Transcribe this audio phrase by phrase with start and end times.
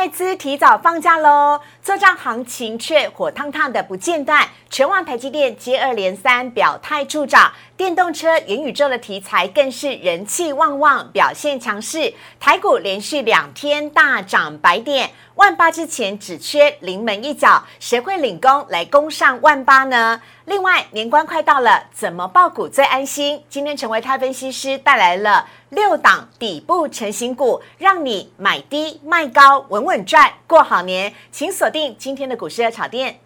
[0.00, 4.48] 外资提早放假喽，做账行情却火烫烫的不间断。
[4.70, 12.14] 全网台积电接二连三表态助涨，电动车、元宇宙的题材更是人气旺旺，表现强势。
[12.38, 20.20] 台股连续两天大涨百点，万八之前只缺临门一脚，谁会领功来攻上万八呢？
[20.44, 23.42] 另外，年关快到了，怎么报股最安心？
[23.48, 31.14] 今天成为泰分析师带来了六档底部成型股，让你买低卖高，稳稳赚，过好年。
[31.32, 33.18] 请锁定今天的股市热炒店。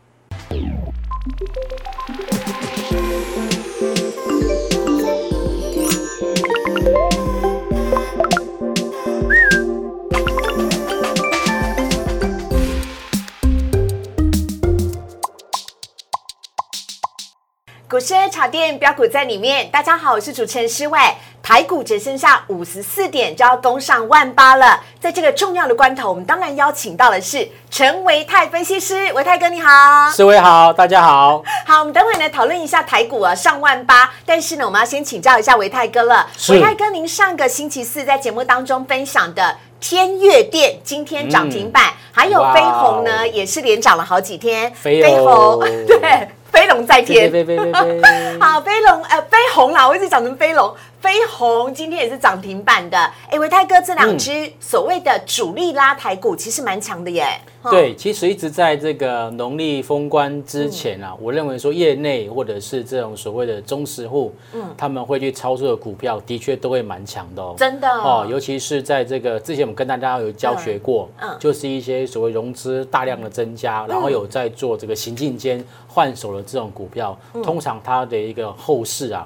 [17.95, 20.99] 股市茶店标股在里面，大家好，我是主持人施伟。
[21.41, 31.41] 台股只剩下五十四点就要攻上万八了，在这个重要的关头，我们当然邀请到的是陈维泰分析师，维泰哥你好，施伟好，大家好。
[31.65, 36.27] 好，我们等会呢讨论一下台股啊上万八，但是呢，我们要先请教一下维泰哥了。
[36.49, 46.29] 维泰哥，您上个星期四在节目当中分享的天悦电今天涨停板，还有飞鸿呢也是连涨了好几天，飞鸿 对。
[46.55, 47.73] 飞龙在天，飞飞飞飞
[48.39, 50.73] 好，飞龙呃，飞鸿啦，我一直讲成飞龙。
[51.01, 52.97] 飞鸿今天也是涨停板的，
[53.29, 57.27] 哎，维泰哥这两只所谓的主力拉抬股其实蛮强的耶。
[57.71, 67.55] 对，其实一直在这个农历封关之前啊，我认为说业内或者是这种所谓的中实户，嗯，他们会去操作的股票，的确都会蛮强的哦。
[67.59, 67.87] 真的。
[67.87, 75.63] 哦，尤其是在这个之前我们跟大家有教学过，嗯，就是一些所谓融资大量的增加，然后有在做这个行进间
[75.95, 79.25] 换手的这种股票，通常它的一个后市啊，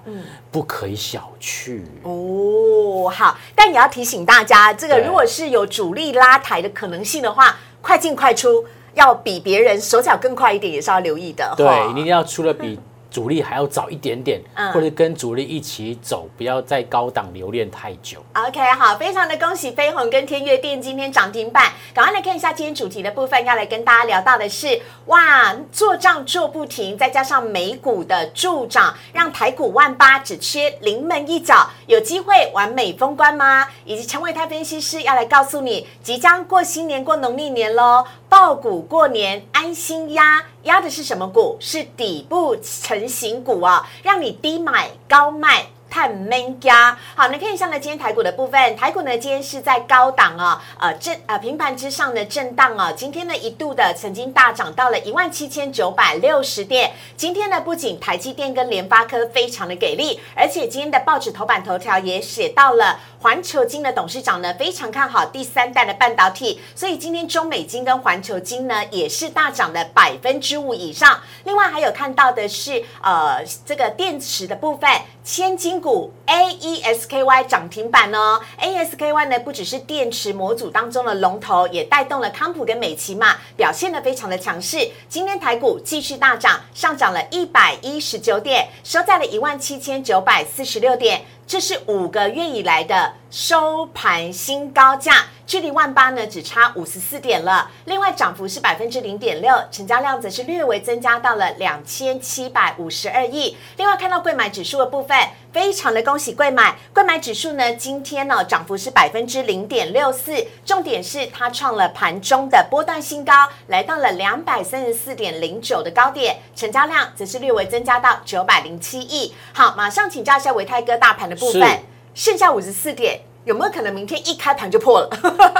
[0.51, 1.81] 不可以小觑。
[2.03, 11.55] 哦，好，但也要提醒大家，这个如果是有主力拉抬的可能性的话，快进快出，要比别人手脚更快一点，也是要留意的。
[11.57, 12.79] 对，你一定要出了比。
[13.11, 14.41] 主力还要早一点点，
[14.73, 18.23] 或者跟主力一起走，不要在高档留恋太久。
[18.35, 21.73] OK，好，非常的恭喜飞鸿跟天悦电今天涨停板。
[21.95, 33.67] 赶快来看一下今天主题的部分，要来跟大家聊到的是，哇，做账做不停，再加上美股的助涨，让台股万八只缺临门一脚，有机会完美封关吗？
[33.85, 38.05] 以及陈伟泰分析师要来告诉你，即将过新年过农历年喽。
[38.29, 41.57] 爆股过年安心压，压的是什么股？
[41.61, 45.67] 是底部成型股啊，让你低买高卖。
[45.91, 74.89] 探闷家，好，那看一下呢，今天台股的部分，台股呢今天是在高档啊，呃震呃平盘之上的震荡啊，今天呢一度的曾经大涨到了一万七千九百六十点，今天呢不仅台积电跟联发科非常的给力，而且今天的报纸头版头条也写到了环球金的董事长呢非常看好第三代的半导体，所以今天中美金跟环球金呢也是大涨了百分之五以上，另外还有看到的是呃这个电池的部分。
[75.25, 84.91] 千金股 A E S K Y 涨停板哦，A S K Y 呢不只是电池模组当中的龙头，也带动了康普跟美奇嘛，表现的非常的强势。
[85.07, 91.23] 今天台股继续大涨，上涨了一百一十九点，收在了一万七千九百四十六点。
[91.49, 97.71] 这是五个月以来的收盘新高价，距离万八呢只差五十四点了。
[97.87, 103.57] 另外涨幅是百分之零点六，成交量则是略微增加到了两千七百五十二亿。
[103.79, 105.19] 另外看到贵买指数的部分。
[105.51, 113.33] 非常的恭喜贵买，贵买指数呢，今天呢涨幅是百分之零点六四，重点是它创了盘中的波段新高，
[113.69, 119.35] 来到了两百三十四点零九的高点，成交量则是略微增加到九百零七亿。
[119.55, 121.83] 好，马上请教一下维泰哥大盘的部分，
[122.15, 125.09] 剩下五十四点，有没有可能明天一开盘就破了？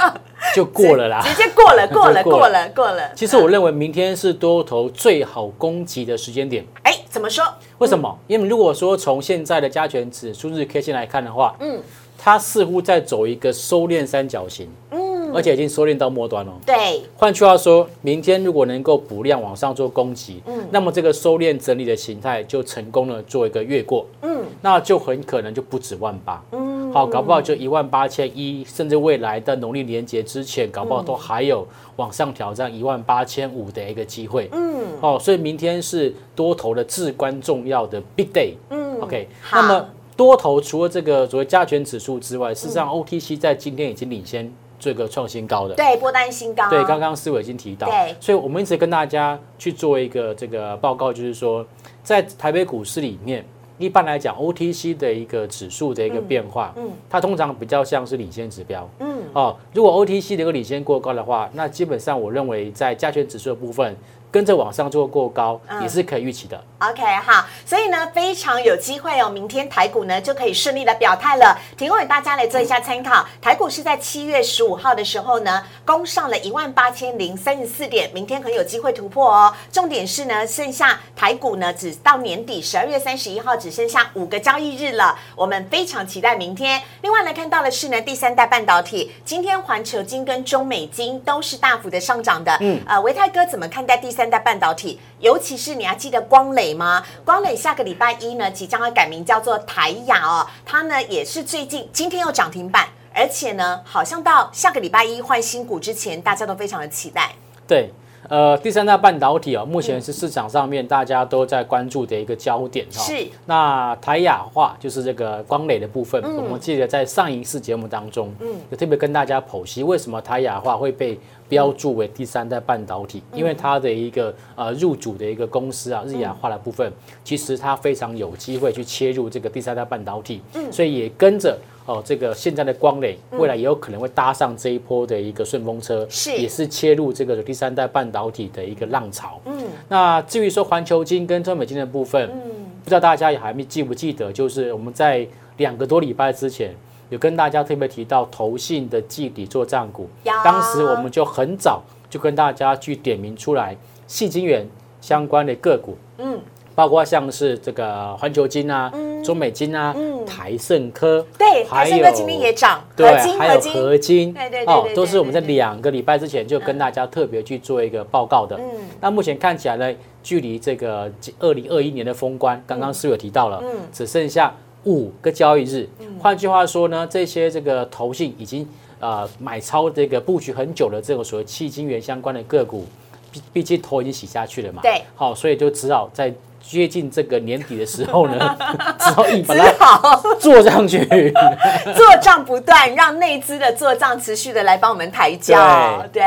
[0.53, 3.11] 就过了啦，直接过了， 过了，过了，过了。
[3.15, 6.63] 其实我认为明天是多头最好攻击的时间点。
[6.83, 7.43] 哎，怎么说？
[7.79, 8.15] 为什么？
[8.27, 11.81] 因为如果说从现在的加权指数日 K 线来看的话，嗯，
[12.15, 16.53] 它似乎在走一个收敛三角形，嗯，而且已经收敛到末端了。
[16.65, 17.01] 对。
[17.17, 26.79] 换句话说，明天如果能够补量往上做攻击，嗯，那么这个收敛整理的形态就成功了，做一个越过，嗯，那就很可能就不止万八，嗯。
[26.91, 31.67] 好，搞不好就一万八千一，甚至未来的农历年节之前，搞不好都还有
[31.97, 34.49] 往上挑战一万八千五的一个机会。
[34.51, 38.53] 嗯，哦，所以明天是多头的至关重要的 big day。
[38.71, 39.27] 嗯，OK。
[39.51, 39.85] 那么
[40.17, 45.75] 多头除了这个所谓加权指数之外，事实上 OTC 在今天已经领先这个创新高的。
[45.75, 46.69] 对，波段新高。
[46.69, 47.87] 对，刚刚思伟已经提到。
[47.87, 51.65] 对，所以我们一直跟大家去做一个这个报告，就是说
[52.01, 53.45] 在台北股市里面。
[53.77, 63.95] 一般来讲，OTC 的一个指数的一个变化，嗯，它通常比较像是领先指标，嗯，哦，如果 OTC 的一个领先过高的话，那基本上我认为在加权指数的部分。
[64.31, 66.63] 跟着往上做过高，也是可以预期的。
[66.79, 73.25] OK，好，所以呢，非常有机会哦，明天台股呢就可以顺利的表态了，提供给大家来做一下参考。
[73.41, 79.53] 台股是在七月十五号的时候呢，攻上了一万八千零三十四点，明天很有机会突破哦。
[79.71, 86.81] 重点是呢，剩下台股呢，只到年底十二月三十一号只剩下五个交易日了，我们非常期待明天。
[87.01, 92.55] 另外呢看到的是呢，第三代半导体，今天环球金跟中美金都是大幅的上涨的。
[92.61, 94.18] 嗯，呃，维泰哥怎么看待第？
[94.19, 97.01] 三代半导体，尤其是你还记得光磊吗？
[97.23, 100.45] 光磊下个礼拜一呢，即将要改名叫做台雅哦。
[100.65, 107.31] 它呢也是最近今天又涨停板，而且呢，好像到下个礼拜一换新股之前，大家都非常的期待。
[107.65, 107.89] 对。
[108.27, 113.01] 呃，第三代半导体哦，目前是市场上面大家都在关注的一个焦点哈。
[113.01, 113.25] 是。
[113.45, 121.17] 那台雅化就是这个光磊的部分，我们记得在上一次节目当中，嗯，有特别跟大家剖析为什么台雅化会被
[121.49, 126.89] 标注为第三代半导体，因为它的一个呃入主的一个公司啊，日亚化的部分，
[127.23, 131.57] 其实它非常有机会去切入这个第三代半导体，嗯，所以也跟着。
[131.85, 136.37] 哦，这个现在的光磊未来也有可能会搭上这一波的一个顺风车，是。
[136.37, 139.41] 也是切入这个第三代半导体的一个浪潮。
[139.45, 142.51] 嗯，那至于说环球金跟中美金的部分，嗯，
[142.83, 146.75] 不知道大家也还没记不记得，就是我们在两个多礼拜之前
[147.09, 150.09] 有跟大家特别提到投信的季底做账股，
[150.43, 153.75] 当时我们就很早就跟大家去点名出来
[154.07, 154.67] 细金元
[155.01, 156.39] 相关的个股，嗯。
[156.75, 158.89] 包括像是这个环球金啊、
[159.21, 159.93] 中美金啊、
[160.25, 168.55] 台盛科，对，台盛科今天也涨，对，还有合金，对对哦，都是我们在两个礼拜之前就跟大家特别去做一个报告的。
[168.55, 168.63] 嗯，
[169.01, 175.87] 那目前看起来呢，距离这个二零二一年的封关，刚刚是有提到了，嗯，只剩下五个交易日。
[176.19, 178.67] 换句话说呢，这些这个投信已经
[178.99, 182.85] 呃买超这个布局很久的这种所谓迄金元相关的个股，
[183.31, 186.33] 毕毕竟头已经洗下去了嘛，对，好，所以就只好在。
[186.61, 188.55] 接近这个年底的时候呢，
[188.99, 191.03] 只好一把它做上去，
[191.95, 196.05] 做账不断，让内资的做账持续的来帮我们抬轿。
[196.13, 196.21] 对，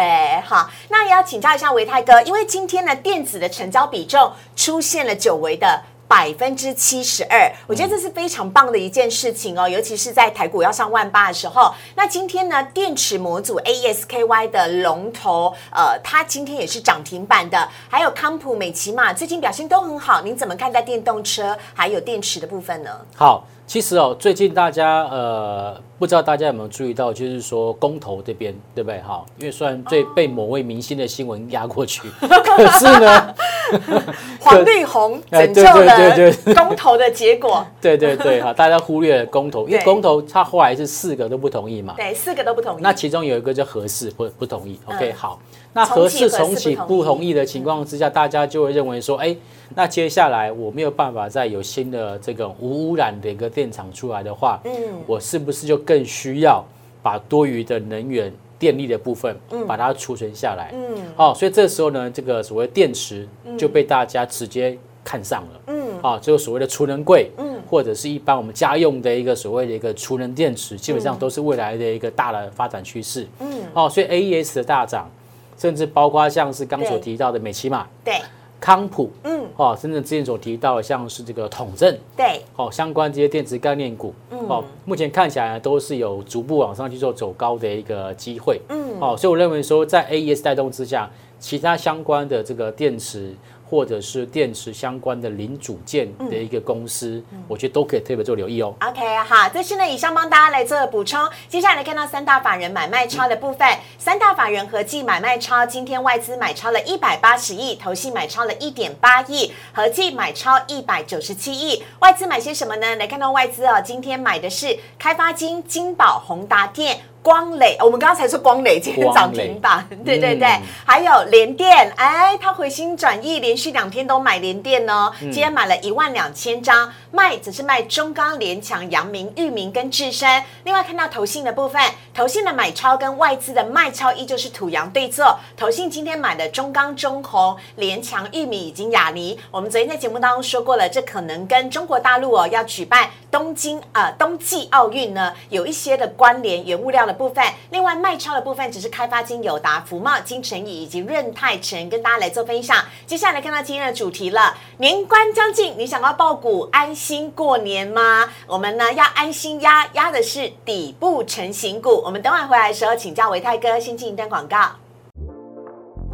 [0.45, 5.81] 好，那也要请教一下维泰哥，因为今天呢，电子的成交比重出现了久违的。
[6.13, 11.73] 百分之七十二，我觉得这是非常棒的一件事情哦，尤其是在台股要上万八的时候。
[11.95, 17.67] 那今天呢，电池模组 ASKY 的龙头，呃，它今天也是涨停板的。
[17.89, 22.91] 还有康普、美奇玛最近表现都很好，您怎么看待电动车还有电池的部分呢？
[23.17, 23.47] 好。
[23.67, 29.01] 其实哦，最近大家呃，不知道大家有没有注意到，就是说公投这边，对不对？
[29.01, 33.35] 哈，因为虽然最被某位明星的新闻压过去， 可是呢，
[34.39, 37.65] 黄绿红拯救了公投的结果。
[37.81, 41.95] 对对对，哈，大家忽略了公投，因为公投他后来是四个都不同意嘛。
[41.97, 42.83] 对，四个都不同意。
[42.83, 44.79] 那其中有一个叫合适不不同意。
[44.87, 45.41] OK，好。
[45.75, 49.35] 那合适重启不同意的情况之下，大家就会认为说，哎，
[49.75, 54.73] 那接下来我没有办法再有新的这个无污染的一个电厂出来的话，嗯，
[55.07, 56.63] 我是不是就更需要
[57.03, 63.27] 把多余的能源电力的部分，嗯，把它储存下来，嗯，好，所以这时候呢，这个所谓电池
[63.57, 75.11] 就被大家直接看上了，嗯，啊，这个所谓的储能柜，嗯，或者是一般我们家用的一个所谓的一个储能电池，基本上都是未来的一个大的发展趋势，嗯，哦，所以 AES 的大涨。
[75.57, 78.21] 甚至包括像是刚所提到的美骑马，对，
[78.61, 93.35] 康普，嗯，哦，甚至之前所提到的像是这个统正，对，哦，相关这些电池概念股，哦，目前看起来都是有逐步往上去做走高的一个机会，嗯，哦，所以我认为说在 AES 带动之下，其他相关的这个电池。
[93.73, 98.75] 或者是电池相关的零组件的一个公司，我觉得都可以特别做留意哦。
[98.83, 101.19] OK，好，这是呢以上帮大家来做补充。
[101.49, 111.83] 接下来看到三大法人买卖超的部分，三大法人合计买卖超，今天外资买超了一百八十亿，投信买超了一点八亿，合计买超一百九十七亿。
[112.01, 112.97] 外资买些什么呢？
[112.97, 117.01] 来看到外资哦，今天买的是开发金、金宝、宏达电。
[117.23, 130.43] 光磊，我们刚刚才说光磊今天涨停板，对对对，还有联电，哎，他回心转意，连续两天都买联电哦，今天买了一万两千张，卖只是卖中钢、联强、阳明、裕民跟智深。
[130.65, 131.81] 另外看到投信的部分，
[132.13, 147.12] 投信的买超跟外资的卖超依旧是土洋对坐，投信今天买的中钢、中红、联强、裕民以及雅尼，我们昨天在节目当中说过了，这可能跟中国大陆哦要举办东京啊冬季奥运呢有一些的关联，原物料的。
[147.13, 152.85] 部分，另外卖超的部分只是开发金友达、福茂、金城乙以及润泰城跟大家来做分享。
[153.07, 158.29] 接下来看到今天的主题了，年关将近，你想要爆股安心过年吗？
[158.47, 162.03] 我们呢要安心压压的是底部成型股。
[162.05, 164.73] 我们等会回来的时候请教维泰哥，先进一段广告，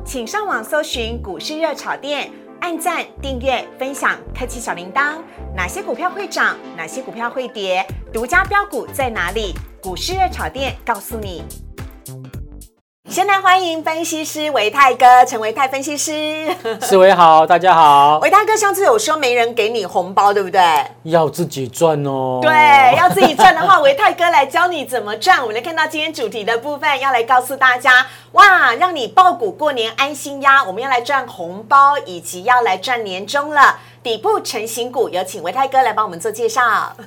[0.05, 2.31] 请上网搜寻股市热炒店。
[2.61, 5.19] 按赞、订阅、分享，开启小铃铛。
[5.55, 6.57] 哪些股票会涨？
[6.77, 7.87] 哪些股票会跌？
[8.13, 9.55] 独家标股在哪里？
[9.81, 11.45] 股市热炒店告诉你。
[13.09, 16.47] 先来欢迎分析师维泰哥，陈维泰分析师。
[16.81, 18.19] 四维好，大家好。
[18.19, 20.61] 维泰哥上次有说没人给你红包，对不对？
[21.05, 22.41] 要自己赚哦。
[22.43, 22.53] 对，
[22.97, 25.41] 要自己赚的话，维泰哥来教你怎么赚。
[25.41, 30.63] 我们来看到今天主题的部分，要来告诉大家，哇，让你爆股过年安心呀！
[30.65, 33.79] 我们要来赚红包，以及要来赚年终了。
[34.03, 36.63] 底部成型股，有请维泰哥来帮我们做介绍。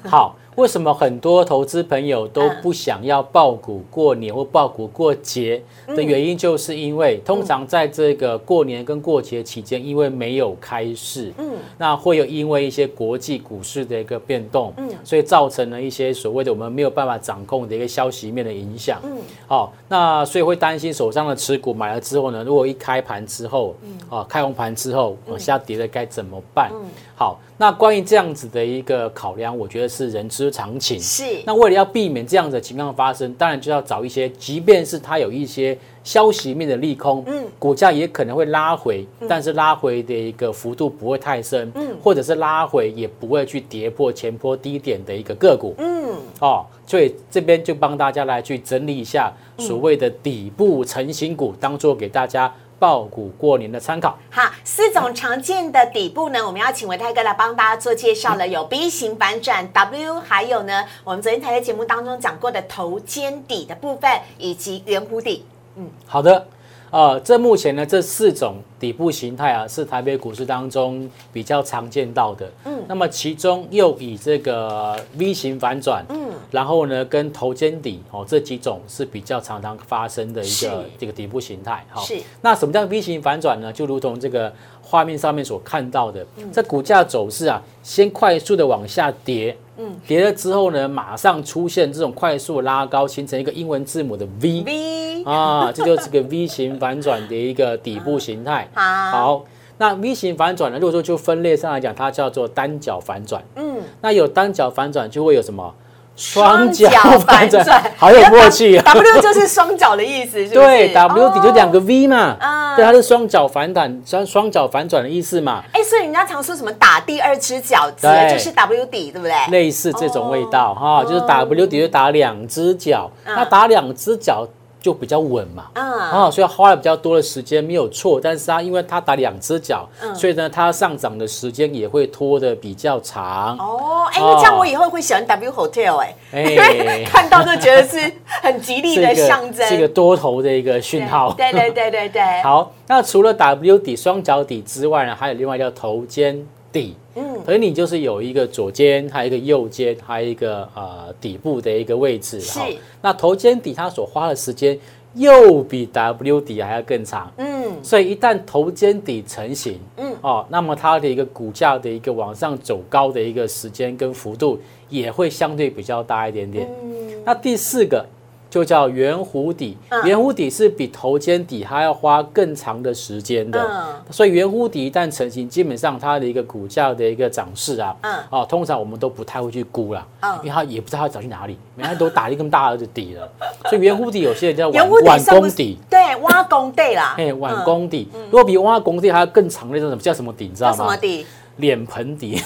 [0.09, 0.35] 好。
[0.55, 19.17] 为什么很多投资朋友都不想要爆股过年或爆股过节的原因，就是因为通常在这个过年跟过节期间，因为没有开市，嗯，那会有因为一些国际股市的一个变动，嗯，所以造成了一些所谓的我们没有办法掌控的一个消息面的影响，嗯，
[19.47, 26.69] 好，那所以会担心手上的持股买了之后呢，如果一开盘之后，嗯，啊，开红盘之后往下跌了该怎么办？
[26.73, 27.39] 嗯，好。
[27.57, 30.99] 那关于这样子的一个考量，我觉得是人之常情。
[30.99, 31.23] 是。
[31.45, 52.51] 那为了要避免这样的情况发生，当然就要找一些，即便是它有一些消息面的利空，嗯，股价也可能会拉回，但是拉回的一个幅度不会太深，嗯，或者是拉回也不会去跌破前波低点的一个个股，嗯，哦，所以这边就帮大家来去整理一下所谓的底部成型股，当做给大家。
[52.81, 54.17] 爆股过年的参考。
[54.31, 58.47] 好，四种常见的底部呢，我们要请维泰哥来帮大家做介绍了。
[58.47, 64.09] 有 B 型反转 W，还有呢，我们昨天台在节目当中讲过的头肩底的部分，
[64.39, 65.45] 以及圆弧底。
[65.75, 66.47] 嗯，好的。
[66.89, 72.51] 呃，这目前呢，这四种底部形态啊，是台北股市当中比较常见到的。
[72.65, 76.20] 嗯，那么其中又以这个 V 型反转，嗯，
[76.51, 81.83] 然后呢，跟头肩底哦这几种是比较常常发生的一个这个底部形态。
[81.89, 82.19] 好，是。
[82.41, 83.71] 那什么叫 V 型反转呢？
[83.71, 89.57] 就如同这个画面上面所看到的，在股价走势啊，先快速的往下跌。
[89.77, 98.69] 嗯跌了之后呢，马上出现这种快速拉高，形成一个英文字母的 V 啊，这就是个 V 型反转的一个底部形态。
[98.75, 99.43] 好，
[99.77, 103.41] 那 V 型反转呢，如果说就分类上来讲，它叫做单脚反转。
[103.55, 105.73] 嗯，那有单脚反转就会有什么？
[106.21, 106.87] 双脚
[107.25, 108.83] 反转，好有默契啊！
[108.93, 115.63] W 就是双脚的意思是，对，W 底就两个 V 嘛，啊，对，它是双脚反转，双双脚反转的意思嘛。
[115.73, 119.33] 哎，所以人家常说什么打第二只脚，对，就是 W 底，对不对？
[119.49, 124.47] 类似这种味道哈，就是 W 底就打两只脚，那打两只脚。
[124.81, 133.55] 就比较稳嘛，啊，所以花了比较多的时间没有错，但是它因为它打两只脚，所以呢，它上涨的时间也会拖的比较长。
[133.59, 141.31] 哦，哎，那这样我以后会喜欢 W Hotel 哎，因为 看到就觉得是很吉利的 象征，是一个多头的一个讯号。
[141.33, 142.21] 对对对对对。
[142.41, 146.43] 好，那除了 W 底双脚底之外呢，还有另外叫头肩。
[146.71, 152.59] 底，嗯，而你就是有一个左肩，还有一个右肩，还有一个呃底部的一个位置，是。
[153.01, 154.77] 那头肩底它所花的时间
[155.13, 164.59] 又比 W 底还要更长，嗯，所以一旦头肩底成型，嗯，哦，那么它的一个股价的一个往上走高的一个时间跟幅度
[164.89, 166.67] 也会相对比较大一点点。
[166.83, 168.05] 嗯，那第四个。
[168.51, 173.65] 就叫圆弧底，圆弧底是比头肩底还要花更长的时间的，
[174.09, 177.95] 所以圆弧底一旦成型，基本上它的一个股价的一个涨势啊，
[178.29, 180.05] 哦，通常我们都不太会去估了，
[180.43, 183.27] 因为它也不知道它涨去哪里，每天都打一个大的底了，
[183.71, 190.49] 所以圆弧底有些人叫碗碗工底，对，挖工底啦，哎，碗工底，如果比挖工底还要更长的那种，叫什么底？
[190.49, 190.75] 你知道吗？
[190.75, 191.25] 什么底？
[191.55, 192.37] 脸盆底，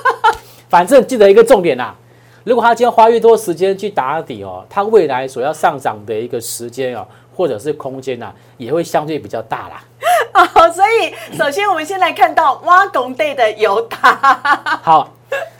[0.70, 1.94] 反正记得一个重点啊。
[2.44, 9.82] 如果他今天花越多时间去打底哦，他未来所要上涨的一个时间哦，或者是空间呐，也会相对比较大啦。
[10.54, 13.98] 哦，所以首先我们先来看到挖工队的油打。
[14.84, 15.10] 好，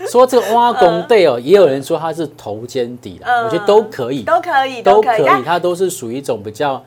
[0.07, 6.85] 说这个挖工队哦，也有人说它是头肩底的，我觉得都可以，都可以，都可以，它都是属于一种比较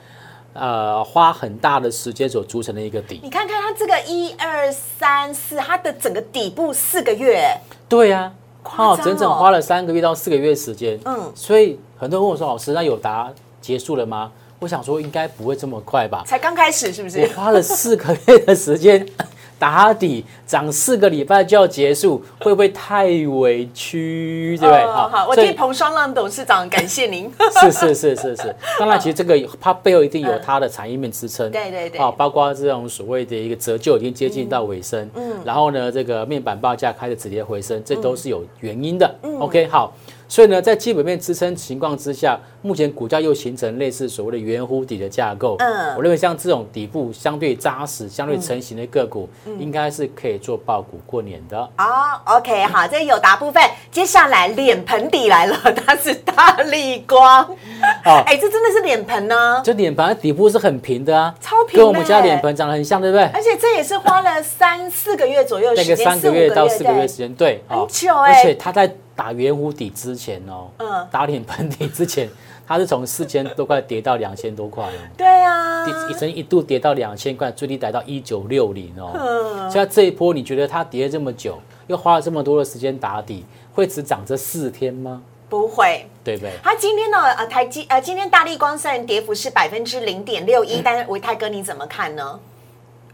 [0.54, 3.20] 呃花很大的时间所组成的一个底。
[3.24, 7.50] 你看看它这个一二三四，它的整个底部四个月。
[7.89, 8.32] 对呀。
[8.64, 16.24] 哦，整整花了三个月到四个月时间，嗯，所以很多人问我说：“老师，那有答结束了吗？”我想说，应该不会这么快吧？
[16.26, 17.22] 才刚开始是不是？
[17.22, 19.08] 我花了四个月的时间，
[19.60, 24.58] 打底涨四个礼拜就要结束，会不会太委屈？
[24.60, 24.84] 对不对？
[24.84, 27.32] 哦好，我替彭双浪董事长感谢您。
[27.62, 39.16] 是是是是是，当然，其实这个它背后一定有它的产业面支撑， 对对对啊，包括这种所谓的一个折旧已经接近到尾声，嗯，然后呢，这个面板报价开始止跌回升，这都是有原因的。
[39.40, 39.94] OK，好，
[40.28, 51.58] 所以呢，在基本面支撑情况之下，目前股价又形成类似所谓的圆弧底的架构，嗯我认为像这种底部相对扎实、相对成型的个股，应该是可以做爆股过年的。
[51.78, 53.64] 哦，OK，好，这有答部分。
[53.90, 57.44] 接下来脸盆底来了，它是大力光。
[58.06, 63.24] 哦哎，这真的是脸盆呢，这脸盆底部是很平的啊，超平跟我们家脸盆长得很像，对不对？
[63.34, 72.30] 而且这也是花了三四个月左右时间， 三个月到四个月对时间，对，很哦久哎而且它在打圆弧底之前哦，嗯打脸盆底之前，
[72.68, 79.12] 它是从四千多块跌到两千多块哦，对啊，一曾一度跌到两千块，最低来到一九六零哦。
[79.16, 81.58] 嗯，现在这一波，你觉得它跌了这么久，
[81.88, 83.44] 又花了这么多的时间打底，
[83.74, 85.22] 会只涨这四天吗？
[85.50, 86.06] 不会。
[86.24, 86.52] 对不对？
[86.62, 92.40] 它今天呢，呃，台积呃，今天大力光虽然跌幅是百分之零点六一， 但是维泰哥你怎么看呢？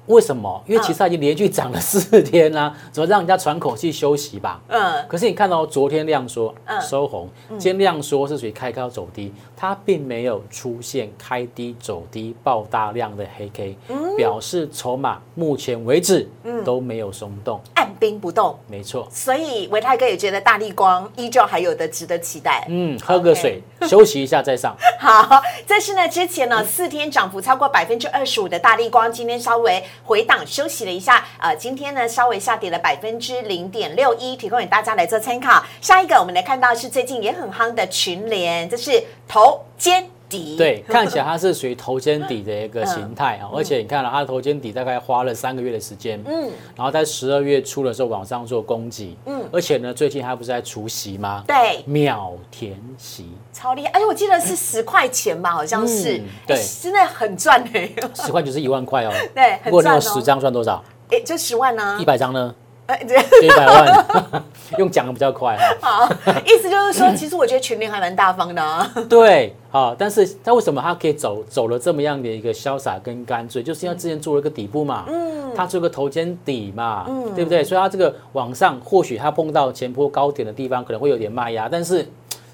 [0.08, 0.62] 为什么？
[0.68, 4.60] 因为嗯其实它已经连续涨了四天啦、 怎么让人家喘口气休息吧？
[4.68, 13.78] 嗯，可是你看到昨天亮说嗯收红，今天亮说是属于开高走低，它并没有出现开低走低爆大量的黑 K，
[14.18, 16.30] 表示筹码目前为止
[16.66, 19.08] 都没有松动，按兵不动，没错。
[19.10, 22.66] 所以维泰哥也觉得大力光依旧还有的值得期待。
[22.70, 24.76] 嗯，喝个水 休息一下再上。
[25.00, 35.64] 好，这是呢之前呢四天涨幅超过百分之二十五的大力光，今天稍微回档休息了一下，呃，今天呢稍微下跌了百分之零点六一，提供给大家来做参考。
[35.82, 51.44] 下一个我们来看到是最近也很夯的群联，这是头肩底，对，看起来它是属于头肩底的一个形态啊，而且你看了它的头肩底大概花了三个月的时间，嗯，然后在十二月初的时候往上做攻击，嗯，而且呢，最近它不是在除息吗？
[51.48, 56.58] 对，秒填息，超厉害，而且我记得是十块钱吧，好像是，嗯对。
[56.58, 59.12] 哎真的很赚哎，十块就是一万块哦。
[59.34, 60.84] 对，很如果你有十张赚多少？
[61.10, 62.54] 哎，就十万呢一，百张呢？
[62.88, 63.00] 哎，
[63.42, 64.44] 一百万，
[64.78, 66.08] 用讲的比较快哈。
[66.08, 66.14] 好，
[66.46, 73.64] 意思就是说， 其实我觉得群联还蛮大方的啊，对，好，但是他为什么他可以走走了这么样的一个潇洒跟干脆？
[73.64, 77.64] 就是因为之前做了一个底部嘛，嗯，他做个头肩底嘛，嗯，对不对？
[77.64, 82.08] 所以他这个往上，或许他碰到前坡高点的地方可能会有点卖压，但是。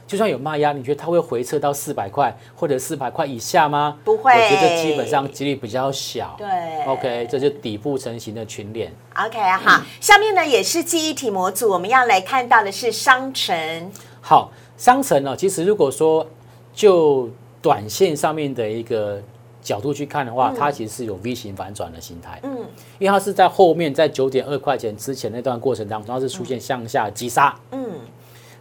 [0.10, 3.96] 就算有卖压，你觉得它会回撤到四百块或者四百块以下吗？
[4.04, 6.36] 不会我觉得基本上几率比较小。
[6.36, 6.48] 对
[6.88, 8.92] ，OK，这就底部成型的群联。
[9.16, 16.26] OK，好，下面呢也是记忆体模组，我们要来看到的是商城，好，商城呢，其实如果说
[16.74, 17.30] 就
[17.62, 19.22] 短线上面的一个
[19.62, 22.40] 角度去看的话，它其实是有 V 型反转的形态。
[22.42, 22.66] 嗯，
[22.98, 27.56] 因为它是在后面在九点二块钱之前那段过程当中，它是出现向下急杀。
[27.72, 27.89] 嗯，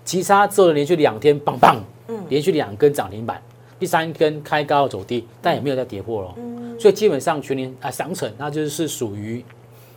[0.09, 3.42] 急杀之后连续两天棒棒，嗯，连续两根涨停板，
[3.79, 6.35] 第三根开高走低，但也没有再跌破了。
[6.38, 9.44] 嗯，所以基本上全年啊商城那就是属于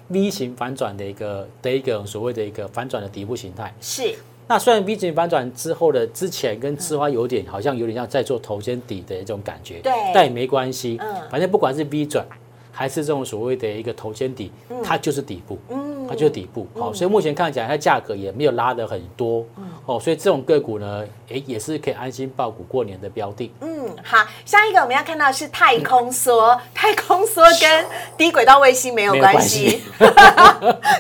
[0.10, 3.74] V 型反转的一个的一个所谓的一个反转的底部形态。
[3.80, 4.14] 是。
[4.50, 9.94] 那虽然 V 型反转之后的之前跟之花有点好像有点像在做头肩底的一种感觉，对。
[10.14, 11.16] 但也没关系，嗯。
[11.30, 12.26] 反正不管是 V 转
[12.70, 14.52] 还是这种所谓的一个头肩底，
[14.84, 23.52] 它就是底部，嗯它就是底部，好，所以目前看起来它价格也没有拉的很多，嗯哦，所以这种个股呢，诶，也是可以安心报股过年的标的。
[23.62, 27.86] 嗯，好，下一个我们要看到是太空梭，太空梭跟
[28.18, 29.82] 低轨道卫星没有关系。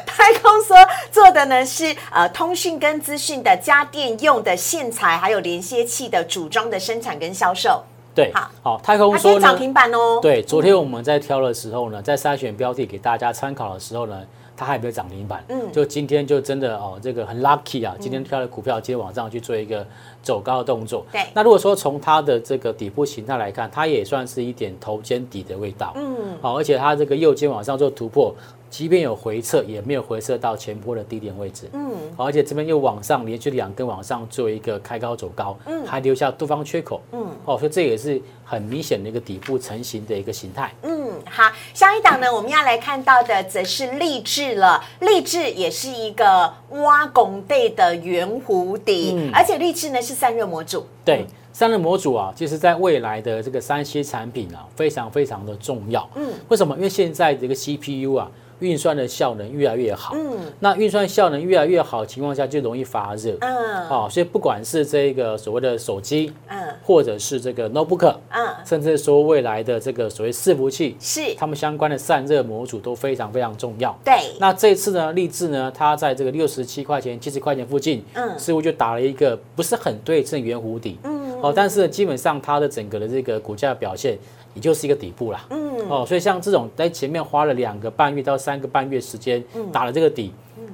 [0.06, 7.84] 太空梭做的呢是呃通讯跟资讯的家电用的线材，还有连接器的组装的生产跟销售。
[8.14, 10.20] 对，好好，太空梭呢，它今天涨停板哦。
[10.22, 14.22] 对，昨天我们在挑的时候呢，在筛选标的给大家参考的时候呢，
[14.56, 15.44] 它还没有涨停板。
[15.50, 19.86] 嗯，就今天就真的哦，这个很 lucky 啊，今天挑的股票今天往上去做一个
[20.22, 21.06] 走高的动作。
[21.12, 25.94] 对那如果说从它的这个底部形态来看，它也算是一点头肩底的味道。
[25.96, 28.34] 嗯，好，而且它这个右肩往上做突破。
[28.72, 31.70] 即便有回撤，也没有回撤到前波的低点位置。
[31.74, 37.02] 嗯，好，而且这边又往上连续两根往上做一个开高走高，嗯，还留下多方缺口。
[37.12, 40.74] 嗯，哦，所以这也是很明显的一个底部成型的一个形态。
[40.84, 44.82] 嗯，好，下一档呢，我们要来看到的则是励志了。
[45.02, 50.86] 励志也是一个挖拱背的圆弧底，而且励志呢是散热模组。
[51.04, 56.08] 对，散热模组啊，其实在未来的这个三 C 产品啊，非常非常的重要。
[56.16, 56.76] 嗯，为什么？
[56.76, 60.14] 因为现在这个 CPU 啊，运算的效能越来越好。
[60.16, 63.36] 嗯，那运算效能越来越好的情况下，就容易发热。
[63.42, 73.94] 嗯哦，所以不管是这个所谓的手机，嗯，或者是这个 notebook，嗯，甚至说未来的这个所谓伺服器，是，他们相关的散热模组都非常非常重要。
[74.06, 84.18] 对，那这次呢，立志呢，它在这个六十七块钱、七十块钱附近，嗯似乎就打了一个不是很对称圆弧底，嗯，哦，但是基本上它的整个的这个股价表现，
[84.54, 90.34] 也就是一个底部啦，嗯，哦，所以像这种在前面花了两个半月到三个半月时间打了这个底。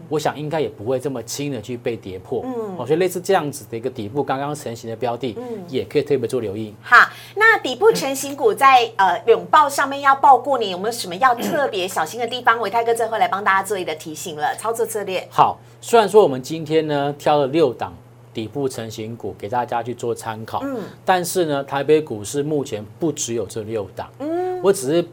[0.10, 6.74] 我想应该也不会这么轻的去被跌破，嗯，哦，所以类似这样子的一个底部刚刚成型的标的，嗯，也可以特别做留意。
[6.82, 6.96] 好，
[7.36, 12.58] 那底部成型股在呃拥抱上面要报过年，有没有什么要特别小心的地方？
[12.62, 15.28] 伟泰哥最后来帮大家做一个提醒了，操作策略。
[15.30, 17.94] 好，虽然说我们今天呢挑了六档
[18.38, 25.04] 底部成型股给大家去做参考，嗯，但是呢，台北股市目前不只有这六档，嗯，我只是。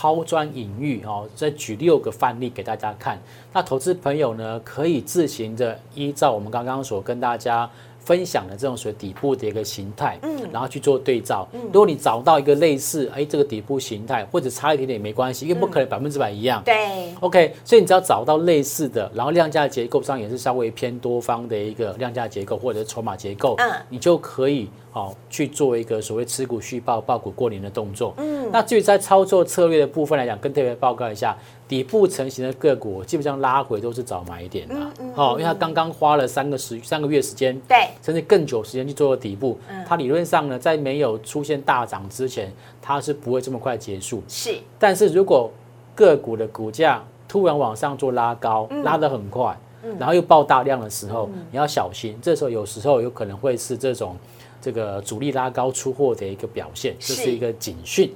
[0.00, 3.20] 抛砖引玉哦，再举六个范例给大家看。
[3.52, 7.68] 那投资朋友呢，可以自行的依照我们刚刚所跟大家
[8.08, 11.46] 分享的这种所谓底部的一个形态，嗯，然后去做对照。
[11.52, 16.62] 如果你找到一个类似，哎，这个底部形态或者差一点点也没关系，因为不可能百分之百一样。
[16.64, 24.70] 对，OK，所以你只要找到类似的，然后量价结构上也是稍微偏多方的一个量价结构或者筹码结构，嗯，你就可以。
[24.98, 28.14] 好，去做一个所谓持股续报、报股过年的动作。
[28.16, 34.74] 嗯，那至于在操作策略的部分来讲，跟特别报告一下，底部成型的个股基本上拉回都是早买点的。
[34.98, 39.56] 嗯哦，因为它刚刚花了三个时三个月时间，对，甚至更久时间去做底部。
[39.68, 44.20] 嗯，它理论上呢，在没有出现大涨之前，它是不会这么快结束。
[44.26, 45.48] 是，但是如果
[45.94, 49.56] 个股的股价突然往上做拉高，拉得很快，
[49.96, 52.18] 然后又爆大量的时候，你要小心。
[52.20, 54.16] 这时候有时候有可能会是这种。
[54.60, 58.12] 这个主力拉高出货的一个表现，这是一个警讯。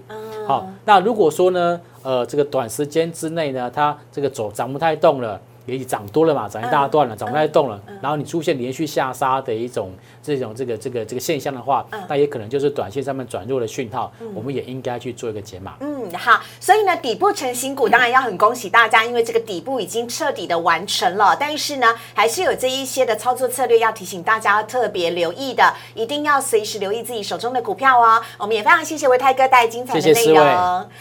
[0.46, 5.40] 好，那如果说呢，呃，这个短时间之内呢，它这个走涨不太动了。
[5.66, 15.75] 也涨多了嘛，涨一大段了，涨不太动了，然后你出现连续下杀的一种这种这个这个这个现象的话，那也可能就是短线上面转弱的讯号，我们也应该去做一个解码。
[15.81, 21.37] 嗯，好，所以呢，底部成型股当然要很恭喜大家，因为这个底部已经彻底的完成了。
[21.38, 28.20] 但是呢，还是有这一些的操作策略要提醒大家特别留意的，一定要随时留意自己手中的股票哦。
[28.38, 30.44] 我们也非常谢谢维泰哥带精彩的内容。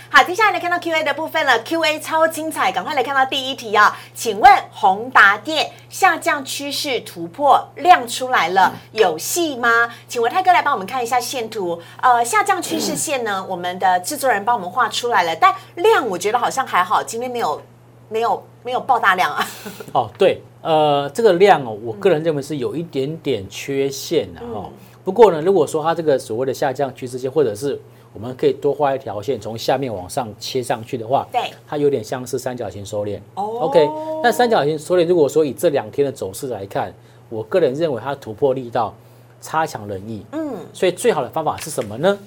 [0.09, 4.50] 好，接下来呢，看到 Q A 的部分了，Q A 超精彩，赶快来看到第一题啊，请问。
[4.71, 9.89] 宏达电下降趋势突破量出来了，有戏吗？
[10.07, 11.81] 请文泰哥来帮我们看一下线图。
[12.01, 17.61] 呃，下降趋势线呢，我们的制作人帮我们画出来了，但量我觉得好像还好，今天没有
[18.09, 19.47] 没有没有爆大量啊。
[19.93, 24.69] 哦，对，呃，这个量哦，我个人认为是有一点点缺陷的哦。
[25.03, 27.79] 不过呢，如果说它这个所谓的下降趋势线，或者是
[28.13, 33.17] 我们可以多画一条线，从下面往上切上去的话，对，它有点像是三角形收敛。
[33.35, 33.89] 哦，OK，
[34.21, 36.93] 那三角形收敛，如果说以这两天的走势来看，
[37.29, 38.93] 我个人认为它突破力道
[39.39, 40.25] 差强人意。
[40.33, 42.19] 嗯，所以最好的方法是什么呢？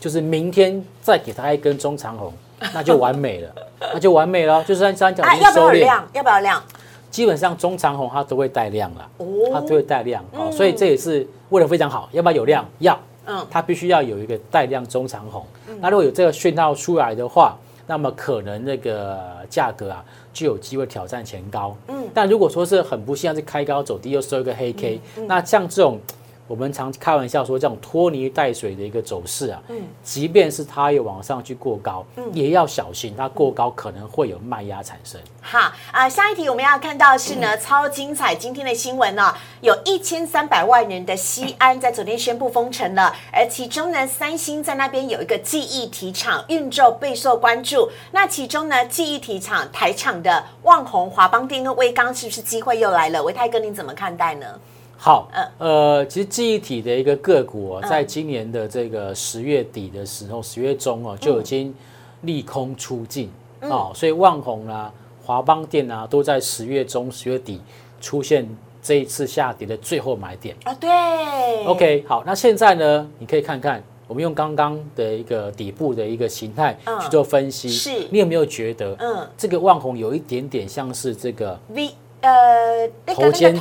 [0.00, 2.32] 就是明天再给它一根中长红，
[2.72, 3.52] 那就完美了，
[3.92, 5.44] 那就完美了，就是三三角形收敛。
[5.44, 6.08] 要不要量？
[6.14, 6.62] 要不要量？
[7.10, 9.10] 基本上中长红它都会带量了，
[9.52, 10.24] 它都会带量。
[10.32, 12.64] 哦，所以这也是为了非常好，要不要有量？
[12.78, 12.96] 要。
[13.28, 15.46] 嗯，它必须要有一个带量中长红。
[15.80, 21.76] 那如果有这个讯号出来的话，那么可能那个价格啊就有机会挑战前高。
[21.86, 26.00] 嗯，但如果说是很不幸是开高走低又收一个黑 K，那像这种。
[26.48, 35.20] 我们常开玩笑说，这种拖泥带水的一个走势啊，嗯，即便是它有往上去过高，嗯，也要小心，它过高可能会有卖压产生。
[35.42, 47.90] 好啊，下一题我们要看到是呢，超精彩今天的新闻呢，有一千三百万人的西安在昨天宣布封城了，而其中呢，三星在那边有一个记忆体厂运作备受关注。
[48.12, 53.22] 那其中呢，记忆体厂台厂的旺宏、华邦电跟威刚，是不是机会又来了？
[53.22, 54.46] 维泰哥，您怎么看待呢？
[55.00, 61.72] 好，呃，其实记忆体的一个个股哦，在今年的这个十月底的时候，十月中哦，就已经
[62.22, 63.30] 利空出尽
[63.60, 64.92] 哦，所以万宏啊、
[65.24, 67.60] 华邦电啊，都在十月中、十月底
[68.00, 68.44] 出现
[68.82, 70.56] 这一次下跌的最后买点。
[70.64, 70.74] 啊。
[70.74, 78.08] 对，OK，好，那现在呢，你可以看看，我们用刚刚的一个底部的一个形态去做分析，是。
[78.10, 81.90] 你有没有觉得，嗯，这个万宏有一点点像是这个 V。
[82.20, 83.60] 呃，头肩底，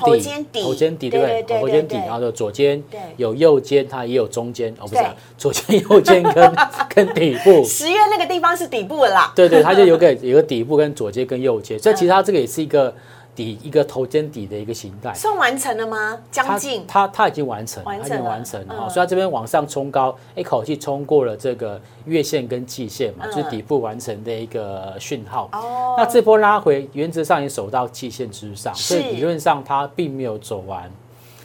[0.62, 1.44] 头肩底，对不对？
[1.60, 2.82] 头肩底，然后的左肩
[3.18, 5.04] 有右肩，它也有中间，哦，不是，
[5.38, 6.56] 左肩、右肩跟
[6.94, 7.64] 跟底部。
[7.64, 9.32] 十月那个地方是底部啦。
[9.36, 12.94] 对对，它就有个有个底部跟左肩跟右肩，所以其实它这个也是一个。
[13.38, 16.18] 底一个头肩底的一个形态，算完成了吗？
[16.32, 25.48] 将近，它它已经完成，完成完成了，所以它这边往上冲高，一口气冲过了这个月线跟季线嘛，就是底部完成的一个讯号。
[25.54, 30.92] 哦，那这波拉回，原则上也守到季线之上，所以理论上它并没有走完。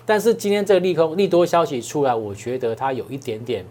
[0.06, 3.62] 但是今天这个利空利多消息出来，我觉得它有一点点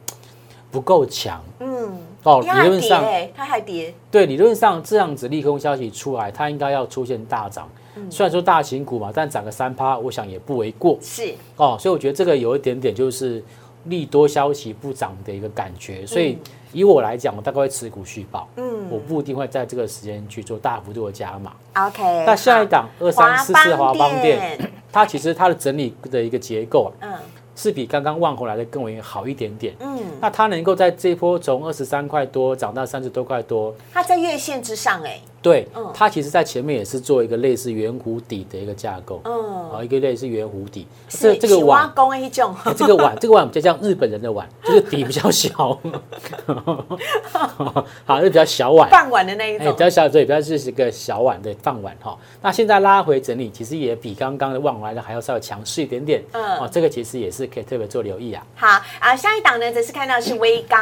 [0.69, 1.43] 不够强。
[1.59, 7.67] 嗯，哦，理论上跌，它还跌，对，理论上这样子利空消息出来，它应该要出现大涨。
[7.95, 11.77] 嗯虽然说大型股嘛，但涨个三趴，我想也不为过是哦。
[11.79, 13.43] 所以我觉得这个有一点点就是
[13.85, 16.05] 利多消息不涨的一个感觉。
[16.05, 16.37] 所以
[16.71, 21.53] 以我来讲，我大概会持股续报，嗯我不一定会在这个时间去做大幅度的加码。
[21.87, 22.25] ，OK。
[22.25, 27.13] 那下一档二三四四华邦店店，，它其实它的整理的一个结构啊，嗯
[27.53, 29.75] 是比刚刚万红来的更为好一点点。
[29.81, 40.87] 嗯，那它能够在这一波从二十三块多涨到三十多块多，它在月线之上，哎，对嗯，它其实在前面也是做一个类似圆弧底的一个架构，嗯，啊，一个类似圆弧底。
[41.09, 41.91] 是这这个碗，
[42.75, 45.79] 这个碗，这个碗比较像日本人的碗，就是底比较小，
[48.05, 48.89] 好，是比较小碗。
[48.89, 52.17] 饭碗的那一哎，种比，较小，对，比较是一个小碗的饭碗哈。
[52.41, 56.23] 那现在拉回整理，其实也比刚刚的望来的还要稍微强势一点点。
[56.33, 58.45] 嗯哦，这个其实也是可以特别做留意啊。
[58.55, 58.67] 好
[58.99, 60.79] 啊，下一档呢，则是看到是微钢，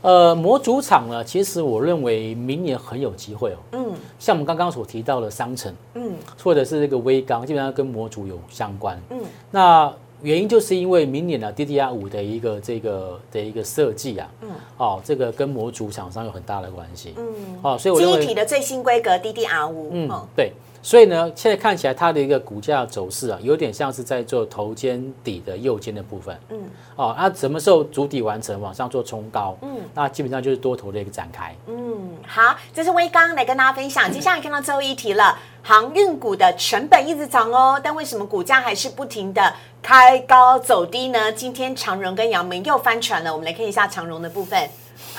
[0.00, 3.58] 呃，模组厂呢，其实我认为明年很有机会哦。
[3.72, 3.94] 嗯。
[4.18, 6.12] 像我们刚刚所提到的商城，嗯。
[6.42, 9.00] 或者是这个微钢，基本上跟模组有相关。
[9.10, 14.48] 嗯，那原因就是因为明年呢、DDR 五的一个这个的一个设计啊，嗯。
[14.76, 17.14] 哦，这个跟模组厂商有很大的关系。
[17.16, 17.24] 嗯，
[17.62, 26.38] 哦，所以我认为记忆体的最新规格 DDR 五，嗯嗯，对，所以呢，现在看起来它的一个股价走势啊，有点像是在做头肩底的右肩的部分。
[26.50, 26.58] 嗯
[26.96, 29.56] 哦，那什么时候主底完成，往上做冲高？
[29.62, 31.54] 嗯那基本上就是多头的一个展开。
[31.66, 34.10] 嗯，好，这是微刚来跟大家分享。
[34.10, 41.32] 接下来看到最后一题了，航运股的成本一直涨哦，但为什么股价还是不停的开高走低呢？
[41.32, 44.68] 今天长荣跟阳明又翻船了，我们来看一下长荣的部分。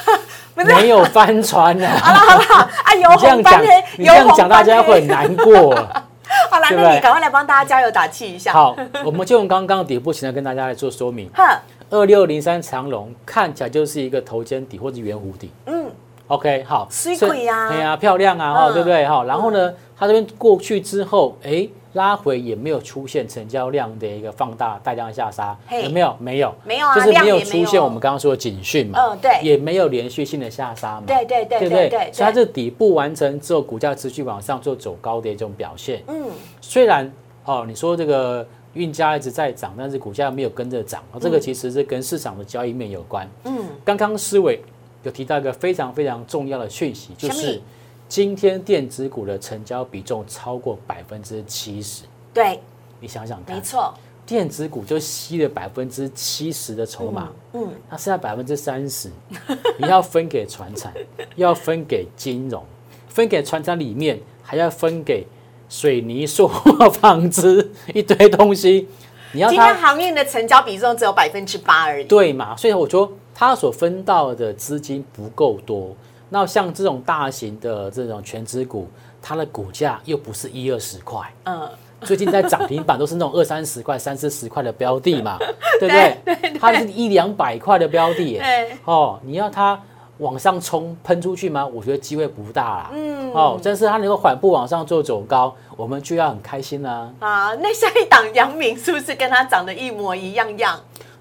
[0.55, 1.97] 没有翻船啊！
[2.03, 5.75] 好了好了，啊，油你这样讲红翻黑，，你这样讲，大家会很难过。
[6.51, 11.29] 好了，那你赶快来帮大家加油打气一下。，好，我们就用刚刚的底部形态跟大家来做说明。
[11.33, 11.43] 呵，
[11.89, 15.51] 二六零三长龙看起来就是一个头肩底或者圆弧底。
[15.65, 15.89] 嗯，
[16.29, 17.69] OK，好，水鬼啊。
[17.69, 19.03] 哎呀，漂亮啊，哈、嗯对不对？
[19.05, 25.83] 哈，然后呢，它这边过去之后，哎，拉回也没有出现成交量的一个放大带量下杀，嘿。
[25.85, 26.15] 有没有？
[26.19, 29.39] 没有，没有啊就是没有出现我们刚刚说的警讯嘛，嗯对。
[29.41, 32.11] 也没有连续性的下杀嘛，对对对对不对？
[32.13, 36.03] 所以它这底部完成之后，股价持续往上做走高的一种表现。
[36.07, 36.27] 嗯。
[36.61, 37.11] 虽然
[37.45, 43.27] 哦，你说这个运价一直在涨，但是股价没有跟着涨，哦这个其实是跟市场的交易面有关。
[43.45, 44.61] 嗯，刚刚思伟
[45.03, 47.61] 有提到一个非常非常重要的讯息，就是
[48.07, 52.03] 今天电子股的成交比重超过百分之七十。
[52.33, 52.59] 对，
[52.99, 53.93] 你想想看，没错，
[54.25, 59.09] 电子股就吸了百分之七十的筹码，嗯，那剩下百分之三十，
[59.79, 60.93] 你要分给船产，
[61.35, 62.63] 要分给金融，
[63.07, 65.25] 分给船产里面还要分给
[65.69, 68.87] 水泥、塑化、纺 织一堆东西，
[69.31, 72.05] 你要今天它航运的成交比重只有百分之八而已。
[72.05, 72.55] 对嘛？
[72.55, 75.95] 所以我说它所分到的资金不够多。
[76.27, 78.85] 那像这种大型的这种全资股，
[79.21, 81.69] 它的股价又不是一二十块，嗯，
[82.01, 85.37] 最近在涨停板都是那种二三十块、三四十块的标的嘛，
[85.79, 86.53] 对不对？
[86.59, 89.81] 它是一两百块的标的耶，对，哦，你要它
[90.17, 91.65] 往上冲喷出去吗？
[91.65, 92.89] 我觉得机会不大啦。
[92.93, 100.77] 嗯，哦，但是它能够缓步往上做走高，我们就要很开心啦、啊，那下一档阳明是不是跟它长得一模一样样？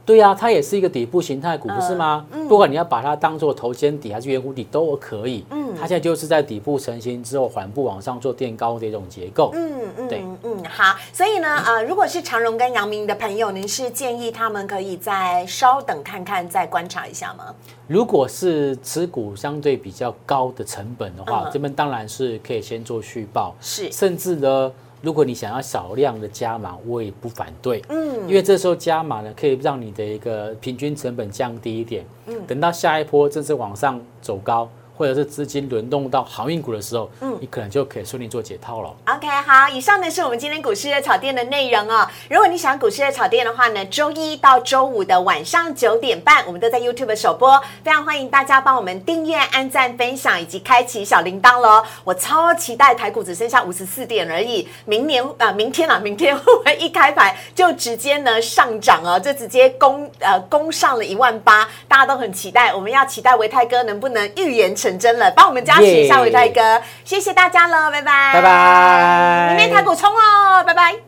[0.09, 2.25] 对呀、它也是一个底部形态股，不是吗？
[2.33, 5.45] 嗯不管你要把它当做头肩底还是圆弧底都可以。
[5.51, 9.51] 嗯它现在就是在底部成型之后缓步往上做垫高的一种结构。
[9.53, 17.55] 嗯对嗯嗯，好，所以呢，呃，如果是长荣跟阳明的朋友，您是建议他们可以再稍等看看，再观察一下吗？
[17.87, 27.83] 如果是持股相对比较高的成本的话，嗯这边当然是可以先做续报，是，甚至呢，如果你想要少量的加码，我也不反对。
[27.89, 32.05] 嗯因为这时候加码呢，可以让你的一个平均成本降低一点。
[32.27, 38.93] 嗯等到下一波正式往上走高，或者是资金轮动到航运股的时候，嗯你可能就可以顺利做解套了。
[39.07, 42.05] OK，好，以上呢是我们今天股市热炒店的内容哦。
[42.29, 51.85] 如果你喜欢股市热炒店的话呢，周一到周五的晚上九点半，我们都在 YouTube 首播，非常欢迎大家帮我们订阅、按赞、分享以及开启小铃铛喽。
[52.03, 62.75] 我超期待台股只剩下五十四点而已，明年啊、呃，明天啊， 明天会不会一开盘就直接呢上涨哦，就直接攻呃攻上了一万八，大家都很期待。
[62.75, 69.49] 我们要期待维泰哥能不能预言成真了，帮我们加持一下耶维泰哥，谢谢大家了，拜拜，拜拜。
[69.49, 71.08] 明天台股冲哦，拜拜。